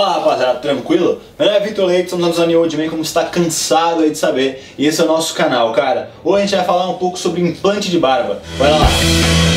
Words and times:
Fala 0.00 0.14
rapaziada, 0.14 0.58
tranquilo? 0.60 1.20
Meu 1.38 1.46
nome 1.46 1.58
é 1.58 1.60
Vitor 1.60 1.84
Leite, 1.84 2.08
somos 2.08 2.24
anos 2.24 2.40
Aniold 2.40 2.74
Man, 2.74 2.88
como 2.88 3.02
está 3.02 3.26
cansado 3.26 4.00
aí 4.00 4.10
de 4.10 4.16
saber, 4.16 4.64
e 4.78 4.86
esse 4.86 4.98
é 4.98 5.04
o 5.04 5.06
nosso 5.06 5.34
canal, 5.34 5.74
cara. 5.74 6.10
Hoje 6.24 6.38
a 6.38 6.46
gente 6.46 6.56
vai 6.56 6.64
falar 6.64 6.88
um 6.88 6.96
pouco 6.96 7.18
sobre 7.18 7.42
implante 7.42 7.90
de 7.90 7.98
barba. 7.98 8.40
Bora 8.56 8.78
lá! 8.78 9.49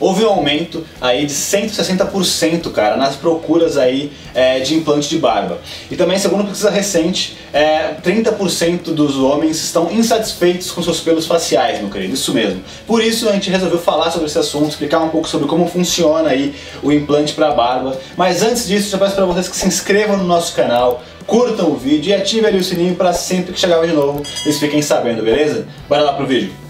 Houve 0.00 0.24
um 0.24 0.28
aumento 0.28 0.84
aí 1.00 1.26
de 1.26 1.32
160% 1.32 2.70
cara 2.72 2.96
nas 2.96 3.16
procuras 3.16 3.76
aí 3.76 4.12
é, 4.34 4.60
de 4.60 4.74
implante 4.74 5.08
de 5.08 5.18
barba. 5.18 5.58
E 5.90 5.96
também, 5.96 6.18
segundo 6.18 6.44
pesquisa 6.44 6.70
recente, 6.70 7.36
é, 7.52 7.94
30% 8.04 8.92
dos 8.92 9.16
homens 9.16 9.62
estão 9.62 9.90
insatisfeitos 9.90 10.70
com 10.70 10.82
seus 10.82 11.00
pelos 11.00 11.26
faciais, 11.26 11.80
meu 11.80 11.90
querido, 11.90 12.14
isso 12.14 12.32
mesmo. 12.32 12.62
Por 12.86 13.02
isso 13.02 13.28
a 13.28 13.32
gente 13.32 13.50
resolveu 13.50 13.78
falar 13.78 14.10
sobre 14.10 14.26
esse 14.26 14.38
assunto, 14.38 14.70
explicar 14.70 15.00
um 15.00 15.08
pouco 15.08 15.28
sobre 15.28 15.48
como 15.48 15.66
funciona 15.68 16.30
aí 16.30 16.54
o 16.82 16.92
implante 16.92 17.32
para 17.32 17.50
barba. 17.52 17.98
Mas 18.16 18.42
antes 18.42 18.66
disso, 18.66 18.90
já 18.90 18.98
peço 18.98 19.14
para 19.14 19.24
vocês 19.24 19.48
que 19.48 19.56
se 19.56 19.66
inscrevam 19.66 20.16
no 20.16 20.24
nosso 20.24 20.54
canal, 20.54 21.02
curtam 21.26 21.70
o 21.70 21.76
vídeo 21.76 22.10
e 22.10 22.14
ativem 22.14 22.46
ali 22.46 22.58
o 22.58 22.64
sininho 22.64 22.94
para 22.94 23.12
sempre 23.12 23.52
que 23.52 23.60
chegar 23.60 23.84
de 23.86 23.92
novo, 23.92 24.22
eles 24.44 24.58
fiquem 24.58 24.80
sabendo, 24.80 25.22
beleza? 25.22 25.66
Bora 25.88 26.02
lá 26.02 26.12
pro 26.14 26.26
vídeo. 26.26 26.67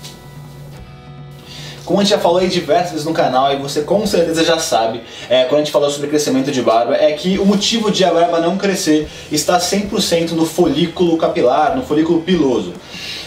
Como 1.88 2.01
a 2.01 2.05
gente 2.05 2.10
já 2.10 2.19
falou 2.19 2.37
aí 2.37 2.48
diversas 2.48 2.91
vezes 2.91 3.06
no 3.06 3.15
canal, 3.15 3.51
e 3.51 3.56
você 3.56 3.80
com 3.80 4.06
certeza 4.06 4.45
já 4.45 4.59
sabe, 4.59 5.01
é, 5.30 5.45
quando 5.45 5.62
a 5.62 5.65
gente 5.65 5.73
falou 5.73 5.88
sobre 5.88 6.11
crescimento 6.11 6.51
de 6.52 6.61
barba, 6.61 6.95
é 6.95 7.11
que 7.12 7.38
o 7.38 7.47
motivo 7.47 7.91
de 7.91 8.05
a 8.05 8.12
barba 8.12 8.41
não 8.41 8.59
crescer 8.59 9.09
está 9.33 9.59
100% 9.59 10.33
no 10.33 10.45
folículo 10.45 11.16
capilar, 11.16 11.74
no 11.74 11.83
folículo 11.83 12.20
piloso. 12.20 12.74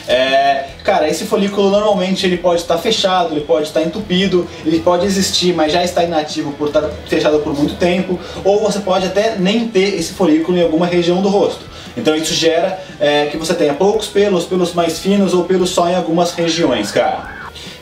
É, 0.08 0.66
cara, 0.84 1.10
esse 1.10 1.26
folículo 1.26 1.72
normalmente 1.72 2.24
ele 2.24 2.38
pode 2.38 2.62
estar 2.62 2.78
fechado, 2.78 3.34
ele 3.34 3.42
pode 3.42 3.66
estar 3.66 3.82
entupido, 3.82 4.48
ele 4.64 4.80
pode 4.80 5.08
existir, 5.08 5.56
mas 5.56 5.74
já 5.74 5.84
está 5.84 6.04
inativo 6.04 6.52
por 6.52 6.68
estar 6.68 6.84
fechado 7.08 7.40
por 7.40 7.58
muito 7.58 7.74
tempo, 7.78 8.20
ou 8.46 8.62
você 8.62 8.78
pode 8.78 9.08
até 9.08 9.38
nem 9.40 9.70
ter 9.70 9.96
esse 9.96 10.14
folículo 10.14 10.56
em 10.56 10.62
alguma 10.62 10.86
região 10.86 11.20
do 11.20 11.30
rosto. 11.30 11.66
Então 11.98 12.16
isso 12.16 12.36
gera 12.36 12.80
é, 13.00 13.26
que 13.26 13.38
você 13.38 13.56
tenha 13.56 13.74
poucos 13.74 14.06
pelos, 14.06 14.46
pelos 14.46 14.72
mais 14.76 15.00
finos 15.00 15.34
ou 15.34 15.46
pelos 15.46 15.72
só 15.72 15.90
em 15.90 15.96
algumas 15.96 16.32
regiões, 16.34 16.92
cara. 16.92 17.41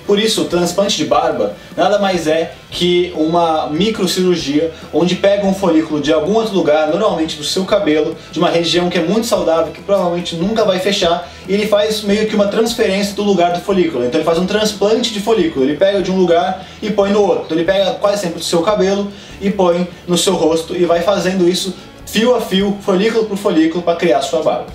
Por 0.09 0.19
isso, 0.19 0.41
o 0.41 0.45
transplante 0.45 0.97
de 0.97 1.05
barba 1.05 1.55
nada 1.77 1.99
mais 1.99 2.25
é 2.25 2.53
que 2.71 3.13
uma 3.15 3.67
microcirurgia 3.67 4.71
onde 4.91 5.13
pega 5.13 5.45
um 5.45 5.53
folículo 5.53 6.01
de 6.01 6.11
algum 6.11 6.33
outro 6.33 6.55
lugar, 6.55 6.87
normalmente 6.87 7.37
do 7.37 7.43
seu 7.43 7.63
cabelo, 7.63 8.17
de 8.31 8.39
uma 8.39 8.49
região 8.49 8.89
que 8.89 8.97
é 8.97 9.03
muito 9.03 9.27
saudável, 9.27 9.71
que 9.71 9.83
provavelmente 9.83 10.35
nunca 10.35 10.65
vai 10.65 10.79
fechar, 10.79 11.31
e 11.47 11.53
ele 11.53 11.67
faz 11.67 12.01
meio 12.01 12.27
que 12.27 12.33
uma 12.33 12.47
transferência 12.47 13.13
do 13.13 13.21
lugar 13.21 13.53
do 13.53 13.61
folículo. 13.61 14.03
Então 14.03 14.19
ele 14.19 14.25
faz 14.25 14.39
um 14.39 14.47
transplante 14.47 15.13
de 15.13 15.19
folículo, 15.19 15.63
ele 15.63 15.77
pega 15.77 16.01
de 16.01 16.09
um 16.09 16.17
lugar 16.17 16.65
e 16.81 16.89
põe 16.89 17.11
no 17.11 17.21
outro. 17.21 17.43
Então 17.45 17.55
ele 17.55 17.65
pega 17.65 17.91
quase 17.91 18.23
sempre 18.23 18.39
do 18.39 18.45
seu 18.45 18.63
cabelo 18.63 19.11
e 19.39 19.51
põe 19.51 19.87
no 20.07 20.17
seu 20.17 20.33
rosto 20.33 20.75
e 20.75 20.85
vai 20.85 21.01
fazendo 21.01 21.47
isso 21.47 21.75
fio 22.07 22.35
a 22.35 22.41
fio, 22.41 22.75
folículo 22.81 23.25
por 23.25 23.37
folículo 23.37 23.83
para 23.83 23.95
criar 23.95 24.23
sua 24.23 24.41
barba. 24.41 24.65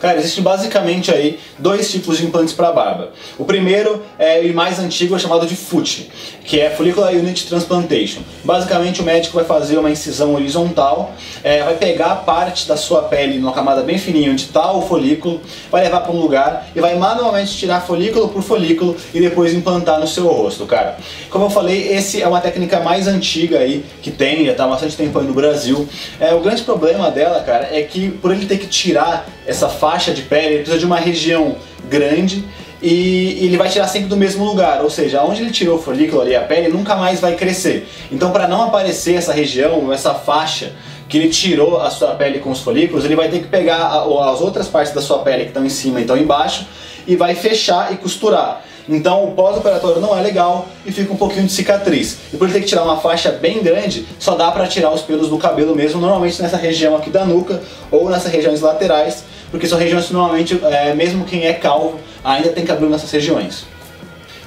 Cara, 0.00 0.18
existem 0.18 0.42
basicamente 0.42 1.12
aí 1.12 1.38
dois 1.58 1.90
tipos 1.90 2.16
de 2.16 2.24
implantes 2.24 2.54
para 2.54 2.72
barba. 2.72 3.10
O 3.36 3.44
primeiro 3.44 4.02
é 4.18 4.40
o 4.40 4.54
mais 4.54 4.78
antigo, 4.78 5.14
é 5.14 5.18
chamado 5.18 5.46
de 5.46 5.54
FUT, 5.54 6.10
que 6.42 6.58
é 6.58 6.70
Follicular 6.70 7.12
Unit 7.12 7.46
Transplantation. 7.46 8.22
Basicamente 8.42 9.02
o 9.02 9.04
médico 9.04 9.36
vai 9.36 9.44
fazer 9.44 9.76
uma 9.76 9.90
incisão 9.90 10.34
horizontal, 10.34 11.12
é, 11.44 11.62
vai 11.62 11.74
pegar 11.74 12.16
parte 12.24 12.66
da 12.66 12.78
sua 12.78 13.02
pele 13.02 13.38
numa 13.38 13.52
camada 13.52 13.82
bem 13.82 13.98
fininha 13.98 14.32
onde 14.32 14.46
está 14.46 14.72
o 14.72 14.80
folículo, 14.80 15.38
vai 15.70 15.82
levar 15.82 16.00
para 16.00 16.12
um 16.12 16.18
lugar 16.18 16.66
e 16.74 16.80
vai 16.80 16.96
manualmente 16.96 17.54
tirar 17.58 17.82
folículo 17.82 18.30
por 18.30 18.42
folículo 18.42 18.96
e 19.12 19.20
depois 19.20 19.52
implantar 19.52 20.00
no 20.00 20.06
seu 20.06 20.26
rosto, 20.26 20.64
cara. 20.64 20.96
Como 21.28 21.44
eu 21.44 21.50
falei, 21.50 21.92
esse 21.92 22.22
é 22.22 22.26
uma 22.26 22.40
técnica 22.40 22.80
mais 22.80 23.06
antiga 23.06 23.58
aí 23.58 23.84
que 24.00 24.10
tem, 24.10 24.46
já 24.46 24.52
está 24.52 24.64
há 24.64 24.68
bastante 24.68 24.96
tempo 24.96 25.18
aí 25.18 25.26
no 25.26 25.34
Brasil. 25.34 25.86
É, 26.18 26.32
o 26.32 26.40
grande 26.40 26.62
problema 26.62 27.10
dela, 27.10 27.40
cara, 27.40 27.68
é 27.70 27.82
que 27.82 28.08
por 28.10 28.32
ele 28.32 28.46
ter 28.46 28.56
que 28.56 28.66
tirar 28.66 29.28
essa 29.46 29.68
faixa 29.90 30.14
de 30.14 30.22
pele, 30.22 30.46
ele 30.46 30.56
precisa 30.58 30.78
de 30.78 30.86
uma 30.86 31.00
região 31.00 31.56
grande 31.88 32.44
e 32.80 33.44
ele 33.44 33.56
vai 33.56 33.68
tirar 33.68 33.88
sempre 33.88 34.08
do 34.08 34.16
mesmo 34.16 34.44
lugar, 34.44 34.82
ou 34.82 34.88
seja, 34.88 35.22
onde 35.22 35.42
ele 35.42 35.50
tirou 35.50 35.78
o 35.78 35.82
folículo 35.82 36.22
ali, 36.22 36.36
a 36.36 36.42
pele, 36.42 36.68
nunca 36.68 36.94
mais 36.94 37.18
vai 37.18 37.34
crescer. 37.34 37.88
Então 38.10 38.30
para 38.30 38.46
não 38.46 38.62
aparecer 38.62 39.16
essa 39.16 39.32
região, 39.32 39.92
essa 39.92 40.14
faixa 40.14 40.72
que 41.08 41.18
ele 41.18 41.28
tirou 41.28 41.80
a 41.80 41.90
sua 41.90 42.14
pele 42.14 42.38
com 42.38 42.52
os 42.52 42.60
folículos, 42.60 43.04
ele 43.04 43.16
vai 43.16 43.28
ter 43.28 43.40
que 43.40 43.48
pegar 43.48 43.84
as 43.84 44.40
outras 44.40 44.68
partes 44.68 44.94
da 44.94 45.02
sua 45.02 45.18
pele 45.18 45.42
que 45.42 45.48
estão 45.48 45.66
em 45.66 45.68
cima 45.68 45.98
e 45.98 46.02
estão 46.02 46.16
embaixo 46.16 46.66
e 47.04 47.16
vai 47.16 47.34
fechar 47.34 47.92
e 47.92 47.96
costurar. 47.96 48.62
Então 48.88 49.24
o 49.24 49.32
pós-operatório 49.32 50.00
não 50.00 50.16
é 50.16 50.22
legal 50.22 50.68
e 50.86 50.92
fica 50.92 51.12
um 51.12 51.16
pouquinho 51.16 51.46
de 51.46 51.52
cicatriz. 51.52 52.18
E 52.32 52.36
por 52.36 52.50
ter 52.50 52.60
que 52.60 52.66
tirar 52.66 52.84
uma 52.84 52.96
faixa 52.96 53.30
bem 53.30 53.60
grande, 53.60 54.06
só 54.18 54.36
dá 54.36 54.50
para 54.52 54.66
tirar 54.66 54.90
os 54.92 55.02
pelos 55.02 55.28
do 55.28 55.36
cabelo 55.36 55.74
mesmo, 55.74 56.00
normalmente 56.00 56.40
nessa 56.40 56.56
região 56.56 56.96
aqui 56.96 57.10
da 57.10 57.24
nuca 57.24 57.60
ou 57.90 58.08
nessas 58.08 58.32
regiões 58.32 58.60
laterais, 58.60 59.24
porque 59.50 59.66
são 59.66 59.78
regiões 59.78 60.06
que 60.06 60.12
normalmente, 60.12 60.58
é, 60.64 60.94
mesmo 60.94 61.24
quem 61.24 61.46
é 61.46 61.52
calvo, 61.52 62.00
ainda 62.24 62.50
tem 62.50 62.64
cabelo 62.64 62.90
nessas 62.90 63.10
regiões. 63.10 63.64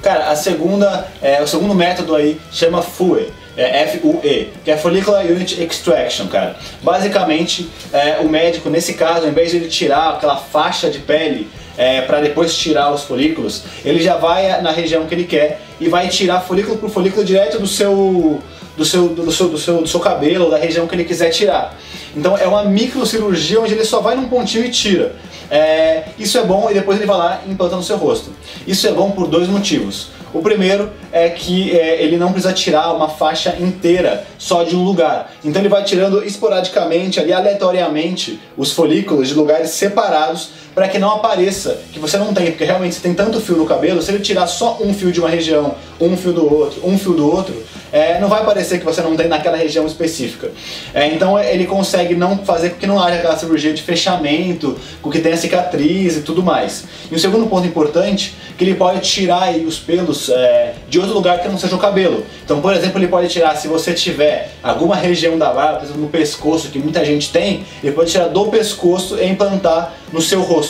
Cara, 0.02 0.28
a 0.28 0.36
segunda, 0.36 1.08
é, 1.22 1.42
o 1.42 1.46
segundo 1.46 1.74
método 1.74 2.14
aí 2.14 2.38
chama 2.52 2.82
FUE. 2.82 3.28
É 3.56 3.86
FUE, 3.86 4.52
que 4.64 4.70
é 4.70 4.76
Follicular 4.76 5.24
Unit 5.24 5.62
Extraction, 5.62 6.26
cara. 6.26 6.56
Basicamente, 6.82 7.70
é, 7.92 8.18
o 8.20 8.28
médico, 8.28 8.68
nesse 8.68 8.94
caso, 8.94 9.22
ao 9.22 9.28
invés 9.28 9.52
de 9.52 9.58
ele 9.58 9.68
tirar 9.68 10.10
aquela 10.10 10.36
faixa 10.36 10.90
de 10.90 10.98
pele 10.98 11.48
é, 11.78 12.00
para 12.02 12.20
depois 12.20 12.56
tirar 12.56 12.92
os 12.92 13.04
folículos, 13.04 13.62
ele 13.84 14.02
já 14.02 14.16
vai 14.16 14.60
na 14.60 14.72
região 14.72 15.06
que 15.06 15.14
ele 15.14 15.24
quer 15.24 15.60
e 15.80 15.88
vai 15.88 16.08
tirar 16.08 16.40
folículo 16.40 16.78
por 16.78 16.90
folículo 16.90 17.24
direto 17.24 17.58
do 17.58 17.66
seu, 17.66 18.42
do 18.76 18.84
seu, 18.84 19.08
do 19.08 19.30
seu, 19.30 19.48
do 19.48 19.58
seu, 19.58 19.80
do 19.82 19.86
seu 19.86 20.00
cabelo, 20.00 20.50
da 20.50 20.56
região 20.56 20.86
que 20.86 20.94
ele 20.94 21.04
quiser 21.04 21.30
tirar. 21.30 21.76
Então 22.16 22.36
é 22.36 22.46
uma 22.46 22.64
microcirurgia 22.64 23.60
onde 23.60 23.72
ele 23.74 23.84
só 23.84 24.00
vai 24.00 24.14
num 24.14 24.28
pontinho 24.28 24.64
e 24.64 24.70
tira. 24.70 25.14
É, 25.50 26.04
isso 26.18 26.38
é 26.38 26.42
bom 26.42 26.70
e 26.70 26.74
depois 26.74 26.98
ele 26.98 27.06
vai 27.06 27.16
lá 27.16 27.42
e 27.46 27.50
implanta 27.50 27.76
no 27.76 27.82
seu 27.82 27.96
rosto. 27.96 28.30
Isso 28.66 28.86
é 28.86 28.92
bom 28.92 29.10
por 29.10 29.26
dois 29.26 29.48
motivos. 29.48 30.08
O 30.32 30.42
primeiro 30.42 30.90
é 31.12 31.28
que 31.30 31.78
é, 31.78 32.02
ele 32.02 32.16
não 32.16 32.32
precisa 32.32 32.52
tirar 32.52 32.92
uma 32.92 33.08
faixa 33.08 33.54
inteira 33.60 34.26
só 34.36 34.64
de 34.64 34.74
um 34.74 34.82
lugar. 34.82 35.32
Então 35.44 35.62
ele 35.62 35.68
vai 35.68 35.84
tirando 35.84 36.24
esporadicamente, 36.24 37.20
ali 37.20 37.32
aleatoriamente, 37.32 38.40
os 38.56 38.72
folículos 38.72 39.28
de 39.28 39.34
lugares 39.34 39.70
separados 39.70 40.50
para 40.74 40.88
que 40.88 40.98
não 40.98 41.10
apareça 41.10 41.80
que 41.92 41.98
você 41.98 42.16
não 42.18 42.34
tem, 42.34 42.46
porque 42.46 42.64
realmente 42.64 42.96
você 42.96 43.00
tem 43.00 43.14
tanto 43.14 43.40
fio 43.40 43.56
no 43.56 43.66
cabelo, 43.66 44.02
se 44.02 44.10
ele 44.10 44.20
tirar 44.20 44.46
só 44.46 44.78
um 44.80 44.92
fio 44.92 45.12
de 45.12 45.20
uma 45.20 45.28
região, 45.28 45.74
um 46.00 46.16
fio 46.16 46.32
do 46.32 46.52
outro, 46.52 46.80
um 46.84 46.98
fio 46.98 47.12
do 47.12 47.30
outro, 47.30 47.54
é, 47.92 48.18
não 48.18 48.28
vai 48.28 48.44
parecer 48.44 48.80
que 48.80 48.84
você 48.84 49.00
não 49.00 49.16
tem 49.16 49.28
naquela 49.28 49.56
região 49.56 49.86
específica. 49.86 50.50
É, 50.92 51.06
então 51.06 51.38
ele 51.38 51.64
consegue 51.64 52.16
não 52.16 52.38
fazer 52.38 52.70
com 52.70 52.76
que 52.76 52.88
não 52.88 53.00
haja 53.00 53.18
aquela 53.18 53.36
cirurgia 53.36 53.72
de 53.72 53.82
fechamento, 53.82 54.76
com 55.00 55.08
que 55.08 55.20
tenha 55.20 55.36
cicatriz 55.36 56.16
e 56.16 56.22
tudo 56.22 56.42
mais. 56.42 56.86
E 57.08 57.14
o 57.14 57.18
segundo 57.20 57.46
ponto 57.46 57.64
importante, 57.64 58.34
que 58.58 58.64
ele 58.64 58.74
pode 58.74 59.00
tirar 59.00 59.54
os 59.54 59.78
pelos 59.78 60.28
é, 60.28 60.74
de 60.88 60.98
outro 60.98 61.14
lugar 61.14 61.40
que 61.40 61.46
não 61.46 61.56
seja 61.56 61.76
o 61.76 61.78
cabelo. 61.78 62.24
Então, 62.44 62.60
por 62.60 62.74
exemplo, 62.74 62.98
ele 62.98 63.06
pode 63.06 63.28
tirar, 63.28 63.54
se 63.56 63.68
você 63.68 63.92
tiver 63.92 64.50
alguma 64.60 64.96
região 64.96 65.38
da 65.38 65.52
barba, 65.52 65.78
por 65.78 65.84
exemplo, 65.84 66.02
no 66.02 66.08
pescoço, 66.08 66.70
que 66.70 66.80
muita 66.80 67.04
gente 67.04 67.30
tem, 67.30 67.64
ele 67.80 67.92
pode 67.92 68.10
tirar 68.10 68.26
do 68.26 68.46
pescoço 68.46 69.16
e 69.18 69.24
implantar 69.24 69.94
no 70.12 70.20
seu 70.20 70.42
rosto. 70.42 70.63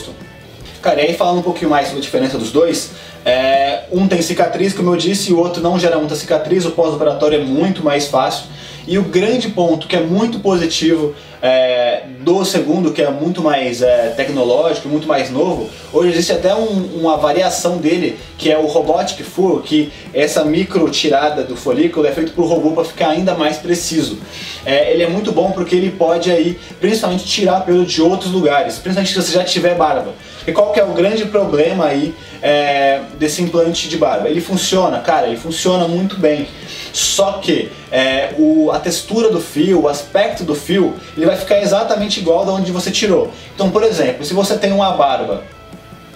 Cara, 0.83 1.01
e 1.01 1.09
aí 1.09 1.15
falando 1.15 1.39
um 1.39 1.43
pouquinho 1.43 1.71
mais 1.71 1.87
sobre 1.87 2.01
a 2.01 2.03
diferença 2.03 2.37
dos 2.37 2.53
dois, 2.53 2.91
é, 3.25 3.85
um 3.91 4.07
tem 4.07 4.21
cicatriz, 4.21 4.75
como 4.75 4.91
eu 4.91 4.97
disse, 4.97 5.31
e 5.31 5.33
o 5.33 5.39
outro 5.39 5.63
não 5.63 5.79
gera 5.79 5.97
muita 5.99 6.15
cicatriz, 6.15 6.67
o 6.67 6.73
pós-operatório 6.73 7.41
é 7.41 7.45
muito 7.45 7.83
mais 7.83 8.07
fácil. 8.07 8.47
E 8.87 8.99
o 8.99 9.03
grande 9.03 9.49
ponto 9.49 9.89
que 9.89 9.97
é 9.97 10.01
muito 10.01 10.41
positivo 10.41 11.15
é, 11.47 12.05
do 12.21 12.43
segundo, 12.43 12.91
que 12.91 13.03
é 13.03 13.11
muito 13.11 13.43
mais 13.43 13.83
é, 13.83 14.15
tecnológico, 14.17 14.89
muito 14.89 15.07
mais 15.07 15.31
novo, 15.31 15.69
hoje 15.93 16.09
existe 16.09 16.33
até 16.33 16.55
um, 16.55 16.99
uma 16.99 17.19
variação 17.19 17.77
dele, 17.77 18.19
que 18.39 18.51
é 18.51 18.57
o 18.57 18.65
Robotic 18.65 19.23
Full, 19.23 19.61
que 19.61 19.93
essa 20.15 20.43
micro 20.43 20.89
tirada 20.89 21.45
do 21.45 21.55
folículo 21.55 22.07
é 22.07 22.13
feito 22.13 22.33
por 22.33 22.47
robô 22.47 22.71
para 22.71 22.85
ficar 22.85 23.09
ainda 23.11 23.35
mais 23.35 23.59
preciso. 23.59 24.19
É, 24.65 24.91
ele 24.91 25.03
é 25.03 25.07
muito 25.07 25.33
bom 25.33 25.51
porque 25.51 25.77
ele 25.77 25.91
pode 25.91 26.31
aí, 26.31 26.59
principalmente 26.81 27.27
tirar 27.27 27.61
pelo 27.61 27.85
de 27.85 28.01
outros 28.01 28.33
lugares, 28.33 28.79
principalmente 28.79 29.13
se 29.13 29.23
você 29.23 29.33
já 29.33 29.45
tiver 29.45 29.75
barba. 29.75 30.15
E 30.47 30.53
qual 30.53 30.73
que 30.73 30.81
é 30.81 30.85
o 30.85 30.93
grande 30.93 31.27
problema 31.27 31.87
aí 31.87 32.15
é, 32.43 33.01
desse 33.19 33.43
implante 33.43 33.87
de 33.87 33.99
barba? 33.99 34.31
Ele 34.31 34.41
funciona, 34.41 34.99
cara, 35.01 35.27
ele 35.27 35.37
funciona 35.37 35.87
muito 35.87 36.19
bem. 36.19 36.47
Só 36.93 37.33
que 37.33 37.71
é, 37.91 38.35
o, 38.39 38.71
a 38.71 38.79
textura 38.79 39.31
do 39.31 39.41
fio, 39.41 39.83
o 39.83 39.89
aspecto 39.89 40.45
do 40.45 40.55
fio, 40.55 40.95
ele 41.17 41.27
vai 41.27 41.34
ficar 41.37 41.61
exatamente 41.61 42.21
igual 42.21 42.45
da 42.45 42.53
onde 42.53 42.73
você 42.73 42.91
tirou. 42.91 43.31
Então, 43.55 43.71
por 43.71 43.83
exemplo, 43.83 44.25
se 44.25 44.35
você 44.35 44.57
tem 44.57 44.73
uma 44.73 44.93
barba 44.93 45.43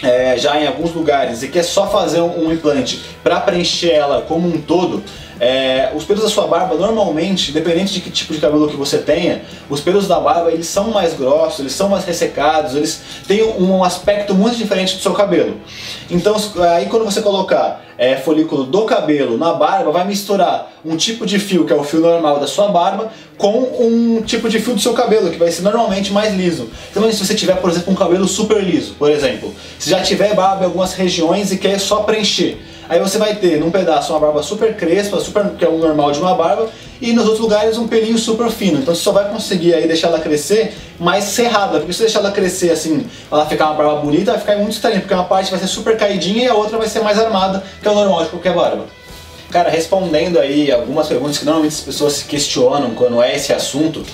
é, 0.03 0.37
já 0.39 0.61
em 0.61 0.67
alguns 0.67 0.93
lugares 0.93 1.43
e 1.43 1.49
quer 1.49 1.63
só 1.63 1.89
fazer 1.89 2.21
um, 2.21 2.47
um 2.47 2.53
implante 2.53 3.03
para 3.23 3.41
preencher 3.41 3.91
ela 3.91 4.23
como 4.23 4.49
um 4.49 4.61
todo, 4.61 5.03
é, 5.41 5.91
os 5.95 6.05
pelos 6.05 6.23
da 6.23 6.29
sua 6.29 6.47
barba 6.47 6.75
normalmente, 6.75 7.51
independente 7.51 7.93
de 7.93 8.01
que 8.01 8.11
tipo 8.11 8.33
de 8.33 8.41
cabelo 8.41 8.69
que 8.69 8.77
você 8.77 8.99
tenha, 8.99 9.43
os 9.71 9.81
pelos 9.81 10.09
da 10.09 10.19
barba 10.19 10.51
eles 10.51 10.67
são 10.67 10.91
mais 10.91 11.15
grossos, 11.15 11.61
eles 11.61 11.73
são 11.73 11.89
mais 11.89 12.05
ressecados, 12.05 12.75
eles 12.75 13.01
têm 13.27 13.43
um 13.45 13.85
aspecto 13.85 14.35
muito 14.35 14.57
diferente 14.57 14.97
do 14.97 15.03
seu 15.03 15.13
cabelo. 15.13 15.57
Então 16.11 16.37
aí 16.75 16.87
quando 16.87 17.05
você 17.05 17.23
colocar 17.23 17.85
é, 17.97 18.17
folículo 18.17 18.65
do 18.65 18.85
cabelo 18.85 19.37
na 19.37 19.55
barba, 19.55 19.91
vai 19.91 20.07
misturar 20.07 20.73
um 20.85 20.97
tipo 20.97 21.27
de 21.27 21.39
fio 21.39 21.65
que 21.65 21.73
é 21.73 21.77
o 21.77 21.85
fio 21.85 22.01
normal 22.01 22.39
da 22.39 22.47
sua 22.47 22.69
barba 22.69 23.11
com 23.37 23.59
um 23.81 24.23
tipo 24.23 24.49
de 24.49 24.59
fio 24.61 24.75
do 24.75 24.81
seu 24.81 24.93
cabelo 24.93 25.31
que 25.31 25.39
vai 25.39 25.51
ser 25.51 25.63
normalmente 25.63 26.13
mais 26.13 26.35
liso. 26.35 26.69
Então 26.91 27.11
se 27.13 27.25
você 27.25 27.35
tiver, 27.35 27.57
por 27.57 27.71
exemplo, 27.71 27.93
um 27.93 27.97
cabelo 27.97 28.27
super 28.27 28.63
liso, 28.63 28.95
por 28.95 29.11
exemplo, 29.11 29.55
se 29.79 29.91
já 29.91 30.01
tiver 30.01 30.35
barba 30.35 30.63
em 30.63 30.67
algumas 30.67 30.95
regiões 30.95 31.53
e 31.53 31.59
quer 31.59 31.79
só 31.79 32.03
preencher 32.03 32.59
Aí 32.89 32.99
você 32.99 33.19
vai 33.19 33.37
ter 33.37 33.61
num 33.61 33.71
pedaço 33.71 34.13
uma 34.13 34.21
barba 34.21 34.43
super 34.43 34.75
crespa, 34.75 35.21
super, 35.21 35.51
que 35.59 35.65
é 35.65 35.69
o 35.69 35.77
normal 35.79 36.11
de 36.11 36.21
uma 36.21 36.35
barba, 36.35 36.69
e 37.01 37.13
nos 37.13 37.25
outros 37.25 37.41
lugares 37.41 37.77
um 37.77 37.87
pelinho 37.87 38.17
super 38.17 38.51
fino. 38.51 38.79
Então 38.79 38.95
você 38.95 39.03
só 39.03 39.13
vai 39.13 39.29
conseguir 39.29 39.75
aí 39.75 39.87
deixar 39.87 40.09
ela 40.09 40.21
crescer 40.21 40.75
mais 40.99 41.25
cerrada, 41.25 41.79
porque 41.79 41.93
se 41.93 42.01
deixar 42.01 42.21
ela 42.21 42.33
crescer 42.33 42.71
assim, 42.71 43.07
ela 43.31 43.45
ficar 43.47 43.67
uma 43.67 43.75
barba 43.75 43.97
bonita, 43.97 44.33
vai 44.33 44.41
ficar 44.41 44.57
muito 44.57 44.73
estranho, 44.73 45.01
porque 45.01 45.13
uma 45.13 45.25
parte 45.25 45.51
vai 45.51 45.61
ser 45.61 45.67
super 45.67 45.97
caidinha 45.99 46.45
e 46.45 46.49
a 46.49 46.55
outra 46.55 46.79
vai 46.79 46.89
ser 46.89 47.01
mais 47.01 47.19
armada, 47.19 47.63
que 47.81 47.87
é 47.87 47.91
o 47.91 47.95
normal 47.95 48.25
de 48.25 48.31
qualquer 48.31 48.55
barba. 48.55 48.85
Cara, 49.51 49.71
respondendo 49.71 50.39
aí 50.39 50.71
algumas 50.71 51.07
perguntas 51.09 51.39
que 51.39 51.45
normalmente 51.45 51.73
as 51.73 51.81
pessoas 51.81 52.15
se 52.15 52.25
questionam 52.25 52.91
quando 52.91 53.23
é 53.23 53.35
esse 53.35 53.53
assunto, 53.53 54.05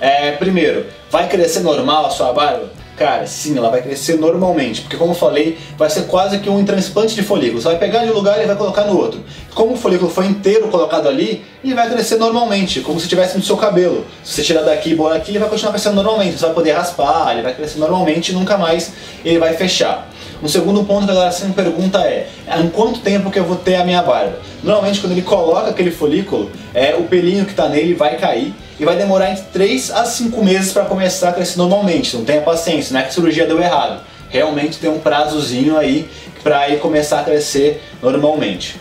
é, 0.00 0.32
primeiro, 0.32 0.86
vai 1.10 1.28
crescer 1.28 1.60
normal 1.60 2.06
a 2.06 2.10
sua 2.10 2.32
barba? 2.32 2.70
Cara, 3.00 3.26
sim, 3.26 3.56
ela 3.56 3.70
vai 3.70 3.80
crescer 3.80 4.18
normalmente, 4.18 4.82
porque 4.82 4.94
como 4.94 5.12
eu 5.12 5.14
falei, 5.14 5.56
vai 5.78 5.88
ser 5.88 6.02
quase 6.02 6.38
que 6.38 6.50
um 6.50 6.62
transplante 6.66 7.14
de 7.14 7.22
folículo. 7.22 7.58
Você 7.58 7.68
vai 7.68 7.78
pegar 7.78 8.04
de 8.04 8.10
um 8.10 8.12
lugar 8.12 8.42
e 8.42 8.46
vai 8.46 8.54
colocar 8.54 8.84
no 8.84 8.94
outro. 8.94 9.24
Como 9.54 9.72
o 9.72 9.76
folículo 9.78 10.10
foi 10.10 10.26
inteiro 10.26 10.68
colocado 10.68 11.08
ali, 11.08 11.42
ele 11.64 11.72
vai 11.72 11.88
crescer 11.88 12.16
normalmente, 12.16 12.82
como 12.82 13.00
se 13.00 13.08
tivesse 13.08 13.38
no 13.38 13.42
seu 13.42 13.56
cabelo. 13.56 14.04
Se 14.22 14.34
você 14.34 14.42
tirar 14.42 14.64
daqui 14.64 14.90
e 14.90 14.94
botar 14.94 15.16
aqui, 15.16 15.30
ele 15.30 15.38
vai 15.38 15.48
continuar 15.48 15.72
crescendo 15.72 15.94
normalmente. 15.94 16.38
Você 16.38 16.44
vai 16.44 16.54
poder 16.54 16.72
raspar, 16.72 17.32
ele 17.32 17.40
vai 17.40 17.54
crescer 17.54 17.78
normalmente 17.78 18.32
e 18.32 18.34
nunca 18.34 18.58
mais 18.58 18.92
ele 19.24 19.38
vai 19.38 19.54
fechar. 19.54 20.09
Um 20.42 20.48
segundo 20.48 20.84
ponto 20.84 21.04
que 21.04 21.10
a 21.10 21.14
galera 21.14 21.32
sempre 21.32 21.62
pergunta 21.62 21.98
é, 22.00 22.28
em 22.58 22.70
quanto 22.70 23.00
tempo 23.00 23.30
que 23.30 23.38
eu 23.38 23.44
vou 23.44 23.56
ter 23.56 23.76
a 23.76 23.84
minha 23.84 24.02
barba? 24.02 24.38
Normalmente 24.62 24.98
quando 24.98 25.12
ele 25.12 25.22
coloca 25.22 25.68
aquele 25.68 25.90
folículo, 25.90 26.50
é, 26.72 26.94
o 26.94 27.02
pelinho 27.02 27.44
que 27.44 27.50
está 27.50 27.68
nele 27.68 27.92
vai 27.92 28.16
cair 28.16 28.54
e 28.78 28.84
vai 28.84 28.96
demorar 28.96 29.30
entre 29.30 29.44
3 29.52 29.90
a 29.90 30.06
5 30.06 30.42
meses 30.42 30.72
para 30.72 30.86
começar 30.86 31.28
a 31.28 31.32
crescer 31.32 31.58
normalmente. 31.58 32.16
Não 32.16 32.24
tenha 32.24 32.40
paciência, 32.40 32.94
não 32.94 33.00
é 33.00 33.02
que 33.02 33.10
a 33.10 33.12
cirurgia 33.12 33.46
deu 33.46 33.60
errado. 33.60 34.00
Realmente 34.30 34.78
tem 34.78 34.88
um 34.88 34.98
prazozinho 34.98 35.76
aí 35.76 36.08
para 36.42 36.68
ele 36.68 36.78
começar 36.78 37.20
a 37.20 37.24
crescer 37.24 37.82
normalmente. 38.02 38.76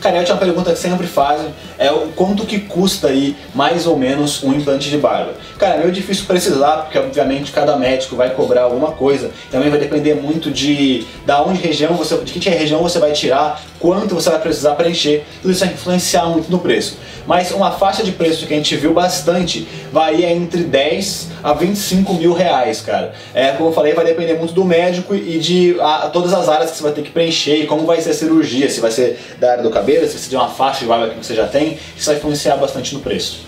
Cara, 0.00 0.16
a 0.16 0.20
última 0.20 0.38
pergunta 0.38 0.72
que 0.72 0.78
sempre 0.78 1.06
fazem 1.06 1.48
é 1.78 1.92
o 1.92 2.08
quanto 2.16 2.46
que 2.46 2.58
custa 2.60 3.08
aí 3.08 3.36
mais 3.54 3.86
ou 3.86 3.98
menos 3.98 4.42
um 4.42 4.54
implante 4.54 4.88
de 4.88 4.96
barba. 4.96 5.34
Cara, 5.58 5.74
é 5.74 5.78
meio 5.78 5.92
difícil 5.92 6.24
precisar, 6.24 6.78
porque 6.78 6.98
obviamente 6.98 7.52
cada 7.52 7.76
médico 7.76 8.16
vai 8.16 8.30
cobrar 8.30 8.62
alguma 8.62 8.92
coisa. 8.92 9.30
Também 9.50 9.68
vai 9.68 9.78
depender 9.78 10.14
muito 10.14 10.50
de 10.50 11.06
da 11.26 11.42
onde 11.42 11.60
região 11.60 11.94
você, 11.94 12.16
de 12.16 12.32
que 12.32 12.48
região 12.48 12.82
você 12.82 12.98
vai 12.98 13.12
tirar, 13.12 13.60
quanto 13.78 14.14
você 14.14 14.30
vai 14.30 14.40
precisar 14.40 14.74
preencher. 14.74 15.24
Tudo 15.42 15.52
isso 15.52 15.64
vai 15.64 15.74
influenciar 15.74 16.24
muito 16.26 16.50
no 16.50 16.58
preço. 16.58 16.96
Mas 17.26 17.50
uma 17.50 17.70
faixa 17.70 18.02
de 18.02 18.12
preço 18.12 18.46
que 18.46 18.54
a 18.54 18.56
gente 18.56 18.74
viu 18.76 18.92
bastante 18.92 19.68
varia 19.92 20.30
entre 20.32 20.62
10 20.62 21.28
a 21.42 21.52
25 21.52 22.14
mil 22.14 22.32
reais, 22.32 22.80
cara. 22.80 23.12
É, 23.34 23.52
como 23.52 23.68
eu 23.68 23.72
falei, 23.72 23.92
vai 23.92 24.04
depender 24.04 24.34
muito 24.34 24.52
do 24.52 24.64
médico 24.64 25.14
e 25.14 25.38
de 25.38 25.76
a, 25.80 26.10
todas 26.12 26.32
as 26.32 26.48
áreas 26.48 26.70
que 26.70 26.76
você 26.76 26.82
vai 26.82 26.92
ter 26.92 27.02
que 27.02 27.10
preencher 27.10 27.56
e 27.56 27.66
como 27.66 27.86
vai 27.86 28.00
ser 28.00 28.10
a 28.10 28.14
cirurgia, 28.14 28.68
se 28.68 28.80
vai 28.80 28.90
ser 28.90 29.18
da 29.38 29.52
área 29.52 29.62
do 29.62 29.70
cabelo, 29.70 29.89
se 30.06 30.18
você 30.18 30.30
tem 30.30 30.38
uma 30.38 30.48
faixa 30.48 30.80
de 30.80 30.86
barba 30.86 31.08
que 31.08 31.24
você 31.24 31.34
já 31.34 31.46
tem, 31.46 31.78
isso 31.96 32.06
vai 32.06 32.16
influenciar 32.16 32.56
bastante 32.56 32.94
no 32.94 33.00
preço. 33.00 33.40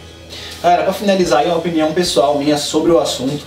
Galera, 0.62 0.84
para 0.84 0.92
finalizar 0.92 1.40
aí 1.40 1.46
uma 1.46 1.56
opinião 1.56 1.92
pessoal 1.92 2.38
minha 2.38 2.56
sobre 2.56 2.92
o 2.92 3.00
assunto, 3.00 3.44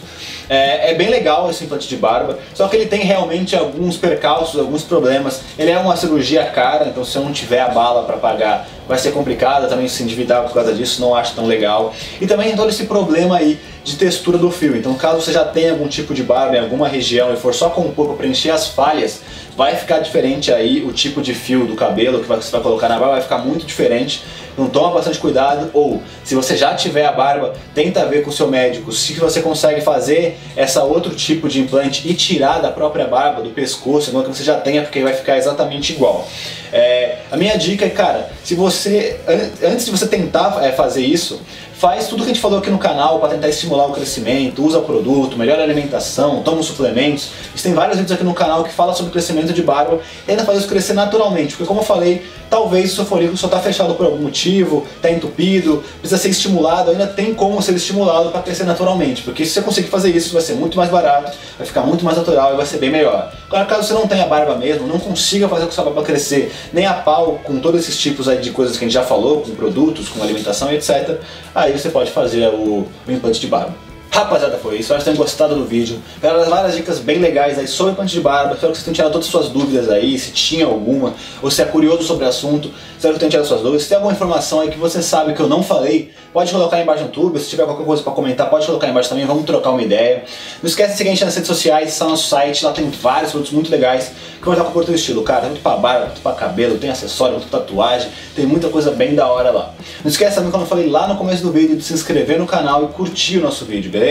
é, 0.50 0.92
é, 0.92 0.94
bem 0.94 1.10
legal 1.10 1.50
esse 1.50 1.64
implante 1.64 1.88
de 1.88 1.96
barba, 1.96 2.38
só 2.54 2.68
que 2.68 2.76
ele 2.76 2.86
tem 2.86 3.02
realmente 3.02 3.56
alguns 3.56 3.98
percalços, 3.98 4.60
alguns 4.60 4.84
problemas. 4.84 5.42
Ele 5.58 5.72
é 5.72 5.78
uma 5.78 5.96
cirurgia 5.96 6.46
cara, 6.46 6.88
então 6.88 7.04
se 7.04 7.16
eu 7.16 7.24
não 7.24 7.32
tiver 7.32 7.60
a 7.60 7.70
bala 7.70 8.04
para 8.04 8.18
pagar, 8.18 8.68
vai 8.88 8.98
ser 8.98 9.12
complicado 9.12 9.68
também 9.68 9.88
se 9.88 10.04
endividar 10.04 10.44
por 10.44 10.54
causa 10.54 10.74
disso, 10.74 11.02
não 11.02 11.16
acho 11.16 11.34
tão 11.34 11.46
legal. 11.46 11.94
E 12.22 12.28
também 12.28 12.48
tem 12.48 12.56
todo 12.56 12.70
esse 12.70 12.86
problema 12.86 13.38
aí 13.38 13.60
de 13.84 13.96
textura 13.96 14.38
do 14.38 14.52
fio. 14.52 14.76
Então 14.76 14.94
caso 14.96 15.22
você 15.22 15.32
já 15.32 15.46
tenha 15.46 15.72
algum 15.72 15.88
tipo 15.88 16.14
de 16.14 16.24
barba 16.24 16.58
em 16.58 16.60
alguma 16.60 16.88
região 16.88 17.34
e 17.34 17.38
for 17.38 17.54
só 17.54 17.70
compor 17.70 18.08
para 18.08 18.18
preencher 18.18 18.52
as 18.52 18.68
falhas, 18.68 19.22
vai 19.56 19.76
ficar 19.76 20.00
diferente 20.00 20.52
aí 20.52 20.84
o 20.84 20.92
tipo 20.92 21.22
de 21.22 21.34
fio 21.34 21.66
do 21.66 21.76
cabelo 21.76 22.20
que 22.20 22.28
você 22.28 22.52
vai 22.52 22.62
colocar 22.62 22.90
na 22.90 23.00
barba, 23.00 23.14
vai 23.14 23.22
ficar 23.22 23.38
muito 23.38 23.66
diferente. 23.66 24.24
Então 24.56 24.70
toma 24.70 24.92
bastante 24.92 25.20
cuidado, 25.20 25.70
ou 25.74 26.02
se 26.24 26.34
você 26.34 26.56
já 26.56 26.74
tiver 26.74 27.06
a 27.06 27.12
barba, 27.12 27.54
tenta 27.74 28.06
ver 28.06 28.24
com 28.24 28.30
o 28.30 28.34
seu 28.34 28.48
médico 28.48 28.92
se 28.94 29.14
você 29.14 29.42
consegue 29.42 29.82
fazer 29.82 30.38
essa 30.56 30.82
outro 30.84 31.14
tipo 31.14 31.50
de 31.50 31.60
implante 31.60 32.08
e 32.08 32.14
tirar 32.14 32.62
da 32.62 32.72
própria 32.72 33.06
barba, 33.06 33.42
do 33.42 33.50
pescoço, 33.50 34.14
não 34.14 34.24
que 34.24 34.30
você 34.30 34.46
já 34.46 34.58
tenha, 34.58 34.82
porque 34.82 35.02
vai 35.02 35.14
ficar 35.14 35.38
exatamente 35.38 35.92
igual. 35.92 36.26
É, 36.72 37.18
a 37.30 37.36
minha 37.36 37.58
dica 37.58 37.86
é, 37.86 37.90
cara, 37.90 38.30
se 38.44 38.56
você, 38.56 39.20
antes 39.62 39.86
de 39.86 39.92
você 39.92 40.08
tentar 40.08 40.64
é, 40.64 40.72
fazer 40.72 41.06
isso, 41.06 41.42
faz 41.86 42.08
tudo 42.08 42.24
que 42.24 42.32
a 42.32 42.34
gente 42.34 42.42
falou 42.42 42.58
aqui 42.58 42.72
no 42.72 42.80
canal 42.80 43.20
para 43.20 43.30
tentar 43.30 43.48
estimular 43.48 43.86
o 43.86 43.92
crescimento, 43.92 44.66
usa 44.66 44.80
produto, 44.80 45.38
melhora 45.38 45.62
a 45.62 45.66
alimentação, 45.66 46.42
toma 46.42 46.64
suplementos. 46.64 47.30
Tem 47.62 47.76
vários 47.76 47.98
vídeos 47.98 48.12
aqui 48.12 48.24
no 48.24 48.34
canal 48.34 48.64
que 48.64 48.74
fala 48.74 48.92
sobre 48.96 49.12
crescimento 49.12 49.54
de 49.54 49.62
barba 49.62 50.00
e 50.28 50.32
ainda 50.32 50.44
faz 50.44 50.58
isso 50.58 50.68
crescer 50.68 50.94
naturalmente, 50.94 51.52
porque 51.52 51.68
como 51.68 51.82
eu 51.82 51.84
falei, 51.84 52.26
talvez 52.50 52.92
o 52.92 52.96
seu 52.96 53.06
folículo 53.06 53.38
só 53.38 53.46
está 53.46 53.60
fechado 53.60 53.94
por 53.94 54.08
algum 54.08 54.18
motivo, 54.18 54.88
está 54.96 55.12
entupido, 55.12 55.84
precisa 56.00 56.20
ser 56.20 56.30
estimulado, 56.30 56.90
ainda 56.90 57.06
tem 57.06 57.36
como 57.36 57.62
ser 57.62 57.76
estimulado 57.76 58.30
para 58.32 58.42
crescer 58.42 58.64
naturalmente, 58.64 59.22
porque 59.22 59.46
se 59.46 59.54
você 59.54 59.62
conseguir 59.62 59.90
fazer 59.90 60.10
isso, 60.10 60.34
vai 60.34 60.42
ser 60.42 60.54
muito 60.54 60.78
mais 60.78 60.90
barato, 60.90 61.38
vai 61.56 61.68
ficar 61.68 61.82
muito 61.82 62.04
mais 62.04 62.18
natural 62.18 62.54
e 62.54 62.58
vai 62.58 62.66
ser 62.66 62.78
bem 62.78 62.90
melhor. 62.90 63.32
Agora, 63.48 63.66
caso 63.66 63.88
você 63.88 63.94
não 63.94 64.08
tenha 64.08 64.26
barba 64.26 64.56
mesmo, 64.56 64.88
não 64.88 65.00
consiga 65.00 65.48
fazer 65.48 65.66
com 65.66 65.72
sua 65.72 65.84
barba 65.84 66.02
crescer 66.02 66.52
nem 66.74 66.88
a 66.88 66.94
pau 66.94 67.40
com 67.44 67.60
todos 67.60 67.82
esses 67.82 67.98
tipos 67.98 68.28
aí 68.28 68.40
de 68.40 68.50
coisas 68.50 68.76
que 68.76 68.84
a 68.84 68.88
gente 68.88 68.94
já 68.94 69.04
falou, 69.04 69.42
com 69.42 69.52
produtos, 69.52 70.10
com 70.10 70.24
alimentação 70.24 70.72
e 70.72 70.76
etc., 70.76 71.20
aí 71.54 71.75
você 71.80 71.90
pode 71.90 72.12
fazer 72.12 72.48
o, 72.50 72.88
o 73.08 73.12
implante 73.12 73.40
de 73.40 73.48
barba. 73.48 73.76
Rapaziada, 74.16 74.58
foi 74.58 74.76
isso. 74.76 74.84
Espero 74.84 75.00
que 75.00 75.04
vocês 75.04 75.18
tenham 75.18 75.18
gostado 75.18 75.56
do 75.56 75.66
vídeo. 75.66 76.02
Pegaram 76.22 76.50
várias 76.50 76.74
dicas 76.74 77.00
bem 77.00 77.20
legais 77.20 77.60
aí 77.60 77.68
sobre 77.68 77.92
implante 77.92 78.14
de 78.14 78.22
barba. 78.22 78.54
Espero 78.54 78.72
que 78.72 78.78
vocês 78.78 78.86
tenham 78.86 78.96
tirado 78.96 79.12
todas 79.12 79.28
as 79.28 79.32
suas 79.32 79.50
dúvidas 79.50 79.90
aí, 79.90 80.18
se 80.18 80.32
tinha 80.32 80.66
alguma, 80.66 81.14
ou 81.42 81.52
se 81.52 81.62
é 81.62 81.66
curioso 81.66 82.04
sobre 82.04 82.24
o 82.24 82.30
assunto. 82.30 82.72
Espero 82.96 83.16
que 83.16 83.20
tenham 83.20 83.30
tirado 83.30 83.46
suas 83.46 83.60
dúvidas. 83.60 83.84
Se 83.84 83.90
tem 83.90 83.98
alguma 83.98 84.14
informação 84.14 84.62
aí 84.62 84.70
que 84.70 84.78
você 84.78 85.02
sabe 85.02 85.34
que 85.34 85.42
eu 85.42 85.50
não 85.50 85.62
falei, 85.62 86.14
pode 86.32 86.50
colocar 86.50 86.78
aí 86.78 86.84
embaixo 86.84 87.02
no 87.02 87.10
YouTube. 87.10 87.38
Se 87.40 87.50
tiver 87.50 87.66
qualquer 87.66 87.86
coisa 87.86 88.02
para 88.04 88.14
comentar, 88.14 88.50
pode 88.50 88.66
colocar 88.66 88.88
aí 88.88 88.92
embaixo 88.92 89.10
também. 89.10 89.26
Vamos 89.26 89.44
trocar 89.44 89.72
uma 89.72 89.82
ideia. 89.82 90.24
Não 90.64 90.70
esquece 90.70 90.94
de 90.94 90.98
seguir 90.98 91.10
a 91.10 91.12
gente 91.12 91.26
nas 91.26 91.36
redes 91.36 91.48
sociais, 91.50 91.90
está 91.90 92.06
no 92.06 92.12
nosso 92.12 92.30
site. 92.30 92.64
Lá 92.64 92.72
tem 92.72 92.90
vários 92.90 93.32
produtos 93.32 93.52
muito 93.52 93.70
legais 93.70 94.14
que 94.40 94.46
vão 94.46 94.54
estar 94.54 94.64
com 94.64 94.80
o 94.80 94.84
teu 94.86 94.96
estilo, 94.96 95.24
cara. 95.24 95.42
Tanto 95.42 95.60
para 95.60 95.76
barba, 95.76 96.06
tanto 96.06 96.22
para 96.22 96.38
cabelo, 96.38 96.78
tem 96.78 96.90
acessório, 96.90 97.38
tem 97.42 97.50
tatuagem. 97.50 98.10
Tem 98.34 98.46
muita 98.46 98.70
coisa 98.70 98.92
bem 98.92 99.14
da 99.14 99.28
hora 99.28 99.52
lá. 99.52 99.74
Não 100.02 100.10
esquece 100.10 100.36
também, 100.36 100.52
como 100.52 100.64
eu 100.64 100.68
falei 100.68 100.88
lá 100.88 101.06
no 101.06 101.18
começo 101.18 101.44
do 101.44 101.52
vídeo, 101.52 101.76
de 101.76 101.84
se 101.84 101.94
inscrever 101.94 102.40
no 102.40 102.48
canal 102.48 102.86
e 102.86 102.88
curtir 102.94 103.40
o 103.40 103.42
nosso 103.42 103.66
vídeo, 103.66 103.92
beleza? 103.92 104.05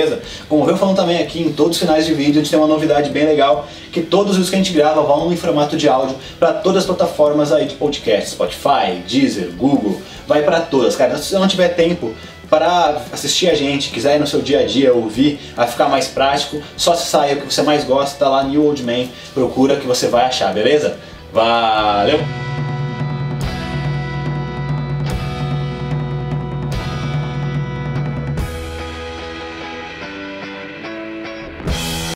Como 0.48 0.68
eu 0.68 0.76
falando 0.76 0.96
também 0.96 1.18
aqui, 1.18 1.42
em 1.42 1.52
todos 1.52 1.76
os 1.76 1.82
finais 1.82 2.06
de 2.06 2.14
vídeo, 2.14 2.34
a 2.40 2.42
gente 2.42 2.50
tem 2.50 2.58
uma 2.58 2.68
novidade 2.68 3.10
bem 3.10 3.24
legal, 3.24 3.68
que 3.92 4.00
todos 4.00 4.32
os 4.32 4.36
vídeos 4.36 4.50
que 4.50 4.56
a 4.56 4.58
gente 4.58 4.72
grava 4.72 5.02
vão 5.02 5.32
em 5.32 5.36
formato 5.36 5.76
de 5.76 5.88
áudio 5.88 6.16
para 6.38 6.52
todas 6.52 6.82
as 6.82 6.86
plataformas 6.86 7.52
aí 7.52 7.66
de 7.66 7.74
podcast, 7.74 8.30
Spotify, 8.30 9.02
Deezer, 9.08 9.50
Google, 9.56 10.00
vai 10.26 10.42
para 10.42 10.60
todas, 10.60 10.96
cara. 10.96 11.16
Se 11.16 11.30
você 11.30 11.38
não 11.38 11.48
tiver 11.48 11.68
tempo 11.68 12.14
para 12.48 13.02
assistir 13.12 13.48
a 13.48 13.54
gente, 13.54 13.90
quiser 13.90 14.16
ir 14.16 14.18
no 14.18 14.26
seu 14.26 14.40
dia 14.40 14.60
a 14.60 14.66
dia 14.66 14.92
ouvir, 14.92 15.40
a 15.56 15.66
ficar 15.66 15.88
mais 15.88 16.08
prático, 16.08 16.62
só 16.76 16.94
se 16.94 17.06
sair 17.06 17.38
o 17.38 17.42
que 17.42 17.54
você 17.54 17.62
mais 17.62 17.84
gosta, 17.84 18.18
tá 18.18 18.28
lá 18.28 18.44
New 18.44 18.64
Old 18.64 18.82
Man, 18.82 19.06
procura 19.32 19.76
que 19.76 19.86
você 19.86 20.08
vai 20.08 20.26
achar, 20.26 20.52
beleza? 20.52 20.96
Valeu! 21.32 22.20